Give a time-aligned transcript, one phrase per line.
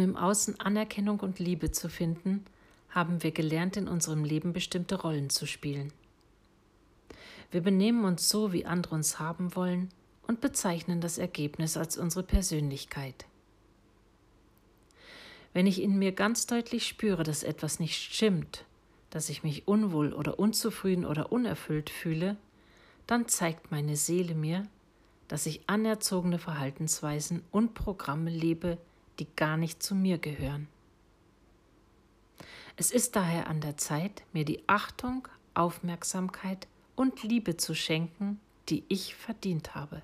[0.00, 2.44] im Außen Anerkennung und Liebe zu finden,
[2.88, 5.92] haben wir gelernt, in unserem Leben bestimmte Rollen zu spielen.
[7.50, 9.88] Wir benehmen uns so, wie andere uns haben wollen
[10.26, 13.26] und bezeichnen das Ergebnis als unsere Persönlichkeit.
[15.52, 18.64] Wenn ich in mir ganz deutlich spüre, dass etwas nicht stimmt,
[19.10, 22.36] dass ich mich unwohl oder unzufrieden oder unerfüllt fühle,
[23.08, 24.68] dann zeigt meine Seele mir,
[25.26, 28.78] dass ich anerzogene Verhaltensweisen und Programme lebe,
[29.20, 30.68] die gar nicht zu mir gehören.
[32.76, 36.66] Es ist daher an der Zeit, mir die Achtung, Aufmerksamkeit
[36.96, 40.02] und Liebe zu schenken, die ich verdient habe.